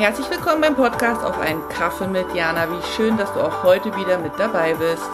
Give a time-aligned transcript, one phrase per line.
[0.00, 2.70] Herzlich willkommen beim Podcast auf einen Kaffee mit Jana.
[2.70, 5.04] Wie schön, dass du auch heute wieder mit dabei bist.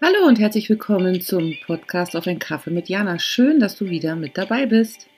[0.00, 3.18] Hallo und herzlich willkommen zum Podcast auf einen Kaffee mit Jana.
[3.18, 5.10] Schön, dass du wieder mit dabei bist.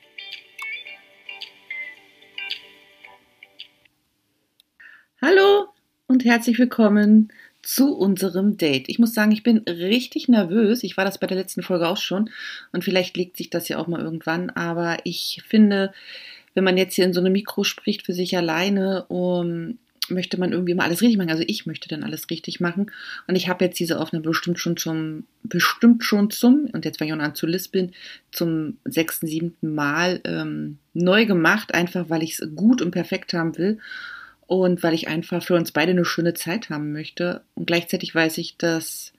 [5.22, 5.68] Hallo
[6.08, 8.88] und herzlich willkommen zu unserem Date.
[8.88, 10.82] Ich muss sagen, ich bin richtig nervös.
[10.82, 12.30] Ich war das bei der letzten Folge auch schon
[12.72, 15.92] und vielleicht legt sich das ja auch mal irgendwann, aber ich finde,
[16.54, 20.52] wenn man jetzt hier in so einem Mikro spricht für sich alleine, um, möchte man
[20.52, 21.30] irgendwie mal alles richtig machen.
[21.30, 22.90] Also ich möchte dann alles richtig machen
[23.28, 27.12] und ich habe jetzt diese Aufnahme bestimmt schon zum bestimmt schon zum und jetzt fange
[27.12, 27.92] ich auch an zu lispeln
[28.32, 33.56] zum sechsten, siebten Mal ähm, neu gemacht, einfach weil ich es gut und perfekt haben
[33.56, 33.78] will
[34.46, 37.42] und weil ich einfach für uns beide eine schöne Zeit haben möchte.
[37.54, 39.12] Und gleichzeitig weiß ich, dass,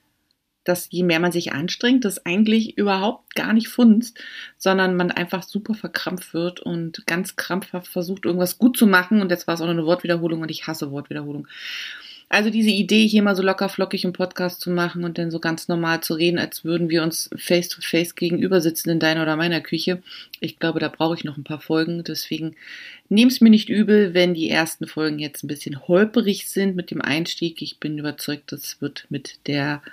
[0.63, 4.19] dass je mehr man sich anstrengt, das eigentlich überhaupt gar nicht funzt,
[4.57, 9.21] sondern man einfach super verkrampft wird und ganz krampfhaft versucht, irgendwas gut zu machen.
[9.21, 11.47] Und jetzt war es auch noch eine Wortwiederholung und ich hasse Wortwiederholung.
[12.33, 15.39] Also diese Idee, hier mal so locker flockig einen Podcast zu machen und dann so
[15.39, 19.21] ganz normal zu reden, als würden wir uns face to face gegenüber sitzen in deiner
[19.21, 20.01] oder meiner Küche.
[20.39, 22.03] Ich glaube, da brauche ich noch ein paar Folgen.
[22.03, 22.55] Deswegen
[23.07, 26.89] nehmt es mir nicht übel, wenn die ersten Folgen jetzt ein bisschen holperig sind mit
[26.89, 27.61] dem Einstieg.
[27.61, 29.83] Ich bin überzeugt, das wird mit der,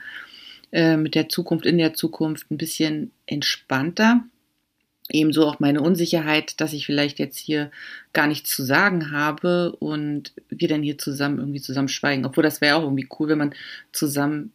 [0.73, 4.25] äh, mit der Zukunft, in der Zukunft ein bisschen entspannter.
[5.11, 7.71] Ebenso auch meine Unsicherheit, dass ich vielleicht jetzt hier
[8.13, 12.25] gar nichts zu sagen habe und wir dann hier zusammen irgendwie zusammen schweigen.
[12.25, 13.55] Obwohl das wäre auch irgendwie cool, wenn man
[13.93, 14.53] zusammen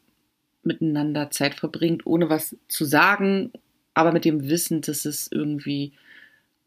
[0.64, 3.52] miteinander Zeit verbringt, ohne was zu sagen,
[3.94, 5.94] aber mit dem Wissen, dass es irgendwie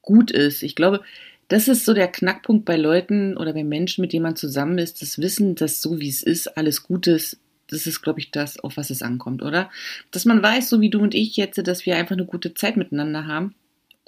[0.03, 0.62] gut ist.
[0.62, 1.03] Ich glaube,
[1.48, 5.03] das ist so der Knackpunkt bei Leuten oder bei Menschen, mit denen man zusammen ist,
[5.03, 7.39] das Wissen, dass so wie es ist, alles gut ist.
[7.70, 9.70] Das ist, glaube ich, das, auf was es ankommt, oder?
[10.11, 12.76] Dass man weiß, so wie du und ich jetzt, dass wir einfach eine gute Zeit
[12.76, 13.55] miteinander haben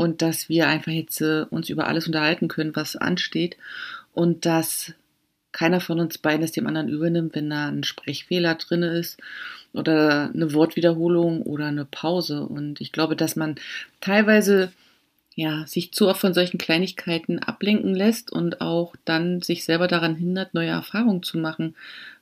[0.01, 3.59] und dass wir einfach jetzt äh, uns über alles unterhalten können, was ansteht
[4.15, 4.95] und dass
[5.53, 9.21] keiner von uns beiden es dem anderen übernimmt, wenn da ein Sprechfehler drin ist
[9.75, 12.47] oder eine Wortwiederholung oder eine Pause.
[12.47, 13.57] Und ich glaube, dass man
[14.01, 14.73] teilweise
[15.35, 20.17] ja, sich zu oft von solchen Kleinigkeiten ablenken lässt und auch dann sich selber daran
[20.17, 21.77] hindert, neue Erfahrungen zu machen,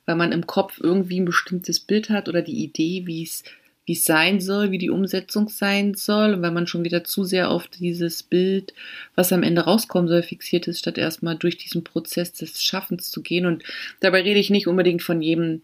[0.05, 3.45] weil man im Kopf irgendwie ein bestimmtes Bild hat oder die Idee, wie es
[3.89, 6.35] wie es sein soll, wie die Umsetzung sein soll.
[6.35, 8.71] Und wenn man schon wieder zu sehr auf dieses Bild,
[9.15, 13.23] was am Ende rauskommen soll, fixiert ist, statt erstmal durch diesen Prozess des Schaffens zu
[13.23, 13.47] gehen.
[13.47, 13.63] Und
[13.99, 15.63] dabei rede ich nicht unbedingt von jedem,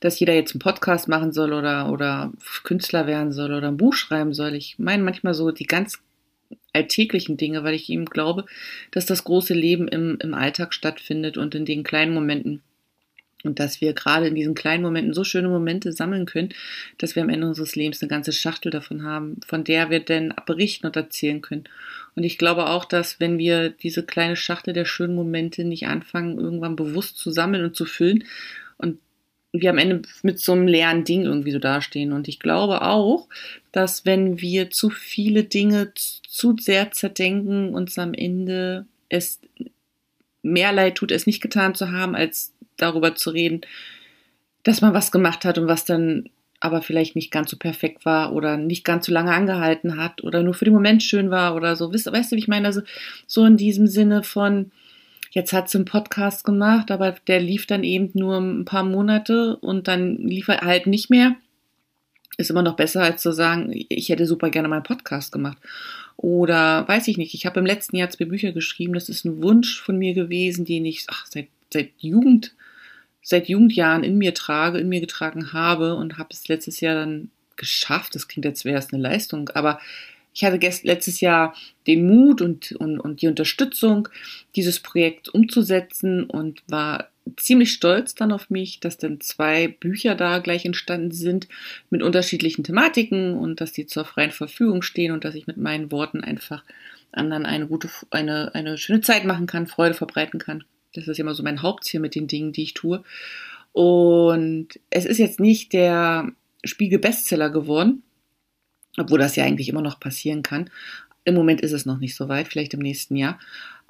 [0.00, 2.32] dass jeder jetzt einen Podcast machen soll oder, oder
[2.64, 4.54] Künstler werden soll oder ein Buch schreiben soll.
[4.54, 5.98] Ich meine manchmal so die ganz
[6.72, 8.46] alltäglichen Dinge, weil ich ihm glaube,
[8.92, 12.62] dass das große Leben im, im Alltag stattfindet und in den kleinen Momenten
[13.44, 16.50] und dass wir gerade in diesen kleinen Momenten so schöne Momente sammeln können,
[16.98, 20.34] dass wir am Ende unseres Lebens eine ganze Schachtel davon haben, von der wir dann
[20.46, 21.64] berichten und erzählen können.
[22.16, 26.38] Und ich glaube auch, dass wenn wir diese kleine Schachtel der schönen Momente nicht anfangen,
[26.38, 28.24] irgendwann bewusst zu sammeln und zu füllen
[28.76, 28.98] und
[29.52, 32.12] wir am Ende mit so einem leeren Ding irgendwie so dastehen.
[32.12, 33.28] Und ich glaube auch,
[33.72, 39.40] dass wenn wir zu viele Dinge zu sehr zerdenken, uns am Ende es
[40.42, 43.62] mehr leid tut, es nicht getan zu haben, als darüber zu reden,
[44.62, 46.28] dass man was gemacht hat und was dann
[46.60, 50.42] aber vielleicht nicht ganz so perfekt war oder nicht ganz so lange angehalten hat oder
[50.42, 51.92] nur für den Moment schön war oder so.
[51.92, 52.66] Weißt, weißt du, wie ich meine?
[52.66, 52.82] Also
[53.26, 54.72] so in diesem Sinne von,
[55.30, 59.56] jetzt hat sie einen Podcast gemacht, aber der lief dann eben nur ein paar Monate
[59.56, 61.36] und dann lief er halt nicht mehr.
[62.38, 65.58] Ist immer noch besser, als zu sagen, ich hätte super gerne mal einen Podcast gemacht.
[66.18, 69.40] Oder weiß ich nicht, ich habe im letzten Jahr zwei Bücher geschrieben, das ist ein
[69.40, 72.52] Wunsch von mir gewesen, den ich ach, seit, seit Jugend
[73.28, 77.30] seit Jugendjahren in mir trage, in mir getragen habe und habe es letztes Jahr dann
[77.56, 78.14] geschafft.
[78.14, 79.80] Das klingt, als wäre es eine Leistung, aber
[80.32, 81.54] ich hatte letztes Jahr
[81.86, 84.08] den Mut und, und, und die Unterstützung,
[84.56, 90.38] dieses Projekt umzusetzen und war ziemlich stolz dann auf mich, dass dann zwei Bücher da
[90.38, 91.48] gleich entstanden sind
[91.90, 95.90] mit unterschiedlichen Thematiken und dass die zur freien Verfügung stehen und dass ich mit meinen
[95.92, 96.64] Worten einfach
[97.12, 100.64] anderen eine gute, eine, eine schöne Zeit machen kann, Freude verbreiten kann.
[100.94, 103.04] Das ist immer so mein Hauptziel mit den Dingen, die ich tue.
[103.72, 106.32] Und es ist jetzt nicht der
[106.64, 108.02] Spiegel-Bestseller geworden,
[108.96, 110.70] obwohl das ja eigentlich immer noch passieren kann.
[111.24, 113.38] Im Moment ist es noch nicht so weit, vielleicht im nächsten Jahr.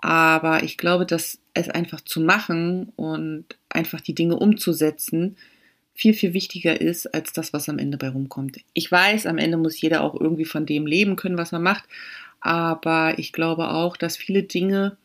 [0.01, 5.37] Aber ich glaube, dass es einfach zu machen und einfach die Dinge umzusetzen
[5.99, 8.59] viel, viel wichtiger ist als das, was am Ende bei rumkommt.
[8.73, 11.85] Ich weiß, am Ende muss jeder auch irgendwie von dem leben können, was er macht.
[12.41, 14.97] Aber ich glaube auch, dass viele Dinge,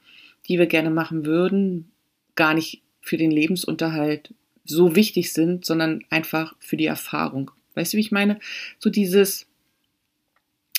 [0.47, 1.91] die wir gerne machen würden,
[2.35, 4.35] gar nicht für den Lebensunterhalt
[4.65, 7.49] so wichtig sind, sondern einfach für die Erfahrung.
[7.73, 8.39] Weißt du, wie ich meine?
[8.77, 9.47] So dieses,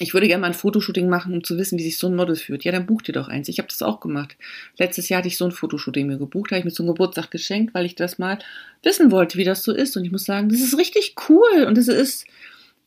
[0.01, 2.35] ich würde gerne mal ein Fotoshooting machen, um zu wissen, wie sich so ein Model
[2.35, 2.65] fühlt.
[2.65, 3.49] Ja, dann buch dir doch eins.
[3.49, 4.37] Ich habe das auch gemacht.
[4.77, 7.75] Letztes Jahr hatte ich so ein Fotoshooting mir gebucht, habe ich mir zum Geburtstag geschenkt,
[7.75, 8.39] weil ich das mal
[8.83, 9.97] wissen wollte, wie das so ist.
[9.97, 12.27] Und ich muss sagen, das ist richtig cool und es ist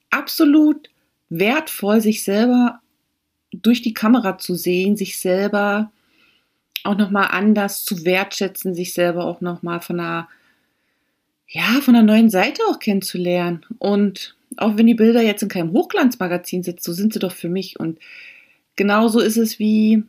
[0.09, 0.89] absolut
[1.29, 2.81] wertvoll, sich selber
[3.53, 5.91] durch die Kamera zu sehen, sich selber
[6.83, 10.27] auch nochmal anders zu wertschätzen, sich selber auch nochmal von einer,
[11.47, 13.65] ja, von einer neuen Seite auch kennenzulernen.
[13.79, 17.49] Und auch wenn die Bilder jetzt in keinem Hochglanzmagazin sitzen, so sind sie doch für
[17.49, 17.79] mich.
[17.79, 17.99] Und
[18.75, 20.03] genauso ist es wie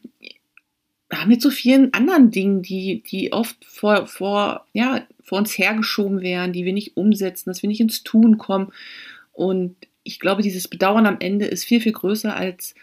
[1.26, 6.52] mit so vielen anderen Dingen, die, die oft vor, vor, ja, vor uns hergeschoben werden,
[6.52, 8.72] die wir nicht umsetzen, dass wir nicht ins Tun kommen.
[9.32, 12.74] Und ich glaube, dieses Bedauern am Ende ist viel, viel größer als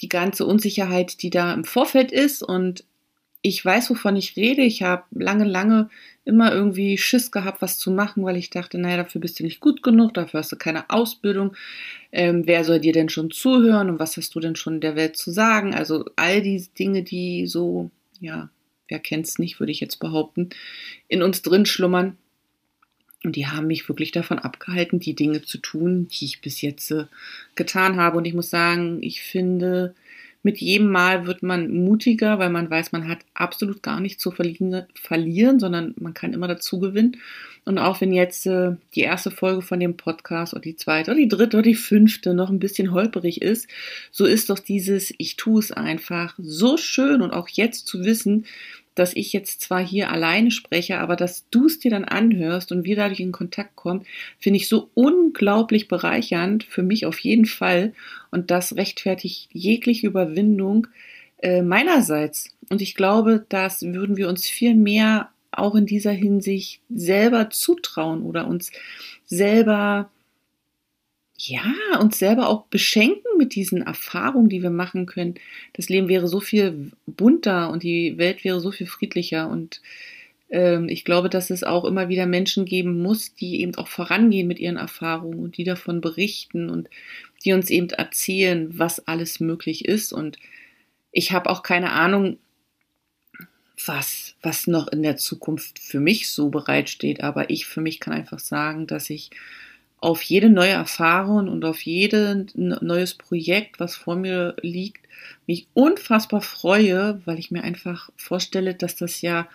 [0.00, 2.42] die ganze Unsicherheit, die da im Vorfeld ist.
[2.42, 2.84] Und
[3.42, 4.62] ich weiß, wovon ich rede.
[4.62, 5.88] Ich habe lange, lange
[6.28, 9.60] immer irgendwie Schiss gehabt, was zu machen, weil ich dachte, naja, dafür bist du nicht
[9.60, 11.56] gut genug, dafür hast du keine Ausbildung.
[12.12, 15.16] Ähm, wer soll dir denn schon zuhören und was hast du denn schon der Welt
[15.16, 15.74] zu sagen?
[15.74, 17.90] Also all die Dinge, die so,
[18.20, 18.50] ja,
[18.88, 20.50] wer kennt's nicht, würde ich jetzt behaupten,
[21.08, 22.18] in uns drin schlummern.
[23.24, 26.90] Und die haben mich wirklich davon abgehalten, die Dinge zu tun, die ich bis jetzt
[26.90, 27.06] äh,
[27.54, 28.18] getan habe.
[28.18, 29.94] Und ich muss sagen, ich finde,
[30.42, 34.30] mit jedem Mal wird man mutiger, weil man weiß, man hat absolut gar nichts zu
[34.30, 37.16] verlieren, sondern man kann immer dazu gewinnen.
[37.64, 41.20] Und auch wenn jetzt äh, die erste Folge von dem Podcast oder die zweite oder
[41.20, 43.68] die dritte oder die fünfte noch ein bisschen holperig ist,
[44.10, 48.46] so ist doch dieses Ich tue es einfach so schön und auch jetzt zu wissen,
[48.98, 52.84] dass ich jetzt zwar hier alleine spreche, aber dass du es dir dann anhörst und
[52.84, 54.04] wir dadurch in Kontakt kommen,
[54.38, 57.92] finde ich so unglaublich bereichernd, für mich auf jeden Fall.
[58.30, 60.86] Und das rechtfertigt jegliche Überwindung
[61.38, 62.50] äh, meinerseits.
[62.68, 68.22] Und ich glaube, das würden wir uns viel mehr auch in dieser Hinsicht selber zutrauen
[68.22, 68.70] oder uns
[69.26, 70.10] selber
[71.40, 71.62] ja,
[72.00, 75.34] uns selber auch beschenken mit diesen Erfahrungen, die wir machen können.
[75.72, 79.48] Das Leben wäre so viel bunter und die Welt wäre so viel friedlicher.
[79.48, 79.80] Und
[80.50, 84.48] ähm, ich glaube, dass es auch immer wieder Menschen geben muss, die eben auch vorangehen
[84.48, 86.90] mit ihren Erfahrungen und die davon berichten und
[87.44, 90.12] die uns eben erzählen, was alles möglich ist.
[90.12, 90.38] Und
[91.12, 92.38] ich habe auch keine Ahnung,
[93.86, 97.22] was, was noch in der Zukunft für mich so bereitsteht.
[97.22, 99.30] Aber ich für mich kann einfach sagen, dass ich
[100.00, 105.06] auf jede neue Erfahrung und auf jedes neues Projekt, was vor mir liegt,
[105.46, 109.48] mich unfassbar freue, weil ich mir einfach vorstelle, dass das ja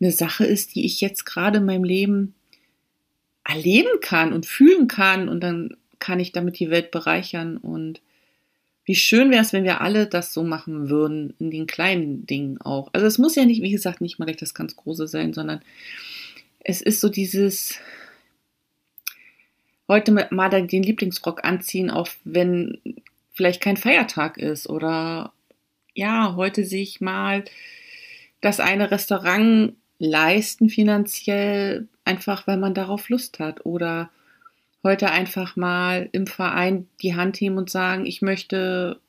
[0.00, 2.34] eine Sache ist, die ich jetzt gerade in meinem Leben
[3.44, 8.00] erleben kann und fühlen kann und dann kann ich damit die Welt bereichern und
[8.84, 12.58] wie schön wäre es, wenn wir alle das so machen würden, in den kleinen Dingen
[12.60, 12.88] auch.
[12.94, 15.60] Also es muss ja nicht, wie gesagt, nicht mal gleich das ganz Große sein, sondern
[16.60, 17.78] es ist so dieses,
[19.88, 22.78] heute mal den Lieblingsrock anziehen, auch wenn
[23.32, 25.32] vielleicht kein Feiertag ist oder
[25.94, 27.44] ja, heute sich mal
[28.40, 34.10] das eine Restaurant leisten finanziell, einfach weil man darauf Lust hat oder
[34.84, 39.00] heute einfach mal im Verein die Hand heben und sagen, ich möchte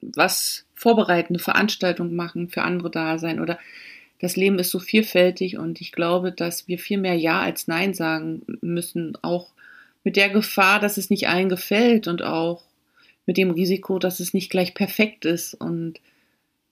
[0.00, 3.58] was vorbereiten, eine Veranstaltung machen, für andere da sein oder
[4.20, 7.94] das Leben ist so vielfältig und ich glaube, dass wir viel mehr Ja als Nein
[7.94, 9.50] sagen müssen, auch
[10.04, 12.62] mit der Gefahr, dass es nicht allen gefällt und auch
[13.26, 16.00] mit dem Risiko, dass es nicht gleich perfekt ist und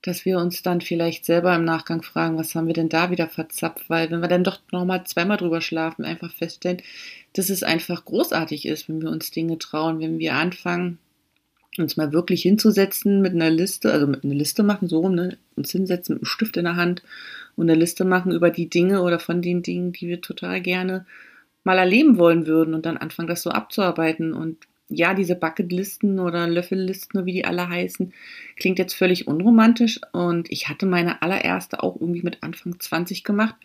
[0.01, 3.27] dass wir uns dann vielleicht selber im Nachgang fragen, was haben wir denn da wieder
[3.27, 6.81] verzapft, weil wenn wir dann doch nochmal zweimal drüber schlafen, einfach feststellen,
[7.33, 10.99] dass es einfach großartig ist, wenn wir uns Dinge trauen, wenn wir anfangen,
[11.77, 15.37] uns mal wirklich hinzusetzen mit einer Liste, also mit einer Liste machen, so rum, ne,
[15.55, 17.03] uns hinsetzen mit einem Stift in der Hand
[17.55, 21.05] und eine Liste machen über die Dinge oder von den Dingen, die wir total gerne
[21.63, 24.33] mal erleben wollen würden und dann anfangen, das so abzuarbeiten.
[24.33, 28.13] Und ja, diese Bucketlisten oder Löffellisten, wie die alle heißen,
[28.57, 29.99] klingt jetzt völlig unromantisch.
[30.11, 33.55] Und ich hatte meine allererste auch irgendwie mit Anfang 20 gemacht.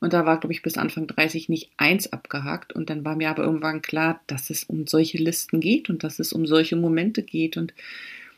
[0.00, 2.72] Und da war, glaube ich, bis Anfang 30 nicht eins abgehakt.
[2.72, 6.18] Und dann war mir aber irgendwann klar, dass es um solche Listen geht und dass
[6.18, 7.58] es um solche Momente geht.
[7.58, 7.74] Und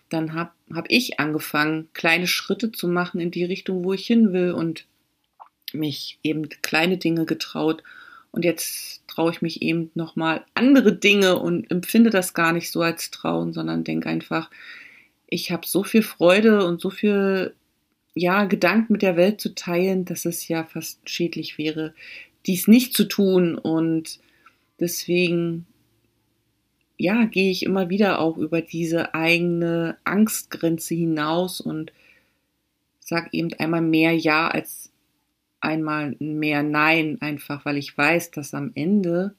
[0.09, 4.33] dann habe hab ich angefangen, kleine Schritte zu machen in die Richtung, wo ich hin
[4.33, 4.87] will und
[5.73, 7.85] mich eben kleine Dinge getraut
[8.33, 12.81] und jetzt traue ich mich eben nochmal andere Dinge und empfinde das gar nicht so
[12.81, 14.51] als Trauen, sondern denke einfach,
[15.29, 17.55] ich habe so viel Freude und so viel
[18.15, 21.95] ja, Gedanken mit der Welt zu teilen, dass es ja fast schädlich wäre,
[22.47, 23.57] dies nicht zu tun.
[23.57, 24.19] Und
[24.81, 25.67] deswegen,
[26.99, 31.93] ja, gehe ich immer wieder auch über diese eigene Angstgrenze hinaus und
[33.01, 34.92] sage eben einmal mehr Ja als
[35.63, 39.35] einmal mehr Nein, einfach weil ich weiß, dass am Ende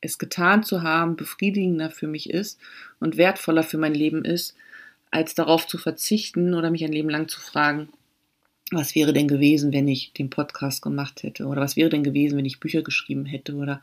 [0.00, 2.58] es getan zu haben befriedigender für mich ist
[3.00, 4.54] und wertvoller für mein Leben ist,
[5.10, 7.88] als darauf zu verzichten oder mich ein Leben lang zu fragen,
[8.72, 11.46] was wäre denn gewesen, wenn ich den Podcast gemacht hätte?
[11.46, 13.54] Oder was wäre denn gewesen, wenn ich Bücher geschrieben hätte?
[13.54, 13.80] Oder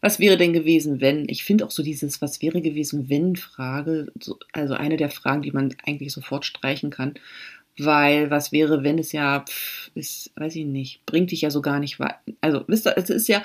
[0.00, 1.28] was wäre denn gewesen, wenn?
[1.28, 4.12] Ich finde auch so dieses Was wäre gewesen, wenn Frage,
[4.52, 7.14] also eine der Fragen, die man eigentlich sofort streichen kann.
[7.78, 11.62] Weil was wäre, wenn es ja, pff, ist, weiß ich nicht, bringt dich ja so
[11.62, 12.20] gar nicht weiter.
[12.40, 13.42] Also, wisst ihr, es ist ja,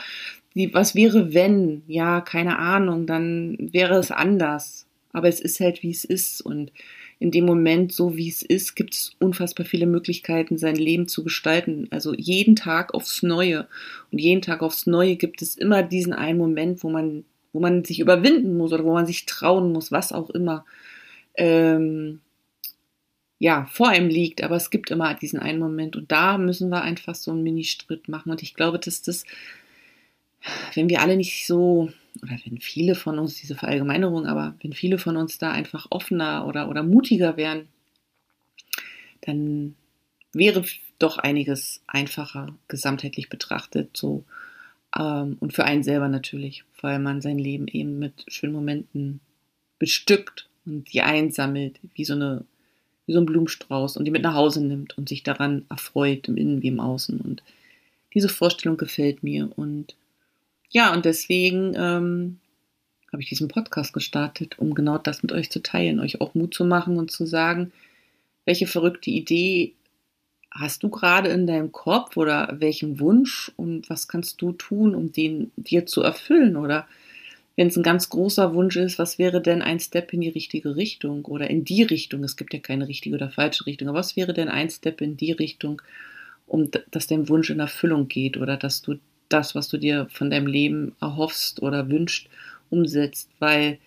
[0.71, 1.83] was wäre, wenn?
[1.87, 4.87] Ja, keine Ahnung, dann wäre es anders.
[5.11, 6.41] Aber es ist halt, wie es ist.
[6.41, 6.71] Und
[7.19, 11.23] in dem Moment, so wie es ist, gibt es unfassbar viele Möglichkeiten, sein Leben zu
[11.23, 11.87] gestalten.
[11.91, 13.67] Also jeden Tag aufs Neue.
[14.11, 17.85] Und jeden Tag aufs Neue gibt es immer diesen einen Moment, wo man, wo man
[17.85, 20.65] sich überwinden muss oder wo man sich trauen muss, was auch immer.
[21.37, 22.19] Ähm,
[23.37, 26.81] ja, vor einem liegt, aber es gibt immer diesen einen Moment und da müssen wir
[26.81, 29.25] einfach so einen Mini-Stritt machen und ich glaube, dass das,
[30.73, 31.89] wenn wir alle nicht so
[32.23, 36.47] oder wenn viele von uns, diese Verallgemeinerung, aber wenn viele von uns da einfach offener
[36.47, 37.67] oder, oder mutiger wären,
[39.21, 39.75] dann
[40.31, 40.63] wäre
[40.97, 44.23] doch einiges einfacher gesamtheitlich betrachtet, so
[44.97, 49.19] ähm, und für einen selber natürlich, weil man sein Leben eben mit schönen Momenten
[49.77, 52.45] bestückt und die einsammelt, wie so eine
[53.05, 56.37] wie so ein Blumenstrauß und die mit nach Hause nimmt und sich daran erfreut, im
[56.37, 57.19] Innen wie im Außen.
[57.21, 57.43] Und
[58.13, 59.95] diese Vorstellung gefällt mir und
[60.69, 62.39] ja, und deswegen ähm,
[63.11, 66.53] habe ich diesen Podcast gestartet, um genau das mit euch zu teilen, euch auch Mut
[66.53, 67.71] zu machen und zu sagen,
[68.43, 69.73] welche verrückte Idee
[70.51, 75.11] hast du gerade in deinem Kopf oder welchen Wunsch und was kannst du tun, um
[75.11, 76.55] den dir zu erfüllen?
[76.55, 76.87] Oder
[77.55, 80.75] wenn es ein ganz großer Wunsch ist, was wäre denn ein Step in die richtige
[80.75, 82.23] Richtung oder in die Richtung?
[82.23, 85.15] Es gibt ja keine richtige oder falsche Richtung, aber was wäre denn ein Step in
[85.15, 85.81] die Richtung,
[86.47, 88.95] um dass dein Wunsch in Erfüllung geht oder dass du
[89.29, 92.29] das, was du dir von deinem Leben erhoffst oder wünscht,
[92.69, 93.79] umsetzt, weil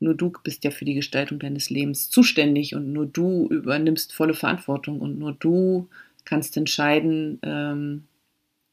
[0.00, 4.34] nur du bist ja für die Gestaltung deines Lebens zuständig und nur du übernimmst volle
[4.34, 5.88] Verantwortung und nur du
[6.24, 8.04] kannst entscheiden, ähm,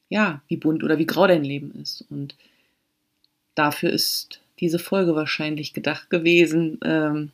[0.10, 2.06] ja, wie bunt oder wie grau dein Leben ist.
[2.10, 2.36] Und
[3.56, 7.32] dafür ist diese Folge wahrscheinlich gedacht gewesen, ähm,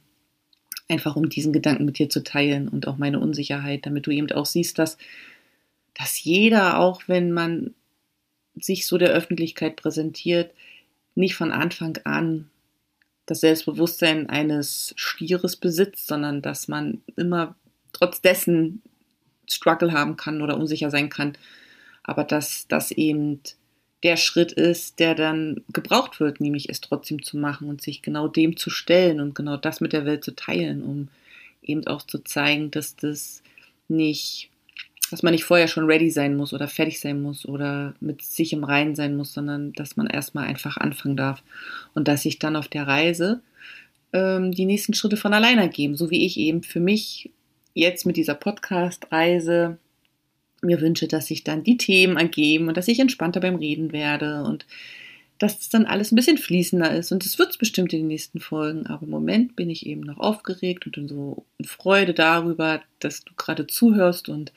[0.88, 4.32] einfach um diesen Gedanken mit dir zu teilen und auch meine Unsicherheit, damit du eben
[4.32, 4.98] auch siehst, dass,
[5.94, 7.74] dass jeder, auch wenn man
[8.56, 10.54] sich so der Öffentlichkeit präsentiert,
[11.16, 12.50] nicht von Anfang an
[13.26, 17.56] das Selbstbewusstsein eines Stieres besitzt, sondern dass man immer
[17.92, 18.82] trotz dessen
[19.50, 21.38] Struggle haben kann oder unsicher sein kann,
[22.04, 23.42] aber dass das eben
[24.04, 28.27] der Schritt ist, der dann gebraucht wird, nämlich es trotzdem zu machen und sich genau
[28.27, 31.08] dem zu stellen und genau das mit der Welt zu teilen, um
[31.63, 33.42] eben auch zu zeigen, dass das
[33.88, 34.50] nicht
[35.10, 38.51] dass man nicht vorher schon ready sein muss oder fertig sein muss oder mit sich
[38.51, 41.44] im Reinen sein muss, sondern dass man erstmal einfach anfangen darf
[41.94, 43.42] und dass sich dann auf der Reise
[44.13, 47.30] ähm, die nächsten Schritte von alleine ergeben, so wie ich eben für mich
[47.74, 49.77] jetzt mit dieser Podcast-Reise
[50.62, 54.44] mir wünsche, dass sich dann die Themen ergeben und dass ich entspannter beim Reden werde
[54.44, 54.66] und
[55.38, 57.12] dass es dann alles ein bisschen fließender ist.
[57.12, 60.02] Und es wird es bestimmt in den nächsten Folgen, aber im Moment bin ich eben
[60.02, 64.52] noch aufgeregt und in so Freude darüber, dass du gerade zuhörst und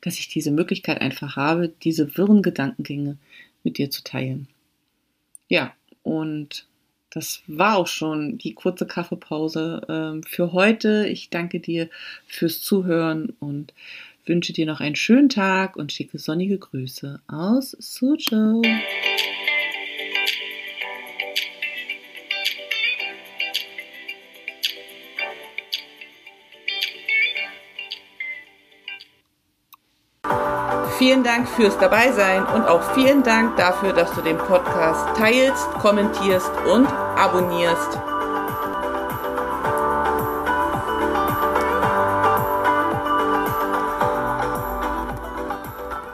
[0.00, 3.18] dass ich diese Möglichkeit einfach habe, diese wirren Gedankengänge
[3.64, 4.48] mit dir zu teilen.
[5.48, 6.66] Ja, und
[7.10, 11.08] das war auch schon die kurze Kaffeepause ähm, für heute.
[11.08, 11.90] Ich danke dir
[12.26, 13.74] fürs Zuhören und
[14.30, 18.62] wünsche dir noch einen schönen Tag und schicke sonnige Grüße aus Suzhou.
[30.96, 36.52] Vielen Dank fürs Dabeisein und auch vielen Dank dafür, dass du den Podcast teilst, kommentierst
[36.70, 38.09] und abonnierst.